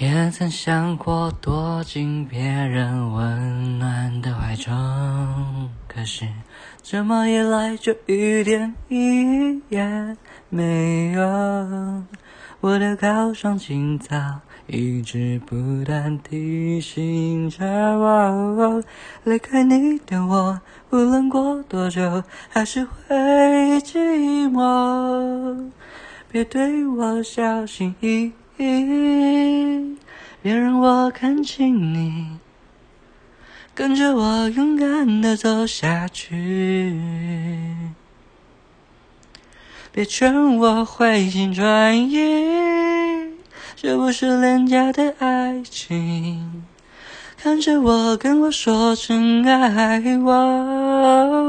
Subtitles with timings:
[0.00, 6.26] 也曾想过躲进别人温暖的怀中，可是
[6.82, 10.16] 这么一来就一点意义也
[10.48, 11.22] 没有。
[12.60, 14.16] 我的高尚情操
[14.66, 17.62] 一直不断提醒着
[17.98, 18.82] 我，
[19.24, 20.58] 离开你的我，
[20.88, 23.14] 无论过多久，还是会
[23.80, 25.70] 寂寞。
[26.32, 28.32] 别对我小心翼
[30.42, 32.38] 别让我看清你，
[33.74, 36.94] 跟着我勇敢的走下去。
[39.90, 42.18] 别劝我回心转意，
[43.76, 46.64] 这不是廉价的爱情。
[47.38, 51.39] 看着我，跟我说真爱我。